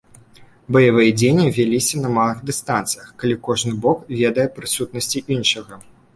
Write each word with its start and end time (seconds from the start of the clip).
Баявыя 0.77 1.11
дзеянні 1.19 1.47
вяліся 1.57 1.95
на 2.05 2.09
малых 2.15 2.39
дыстанцыях, 2.51 3.13
калі 3.25 3.35
кожны 3.49 3.75
бок 3.85 3.99
ведае 4.23 4.43
аб 4.53 4.59
прысутнасці 4.59 5.25
іншага. 5.39 5.73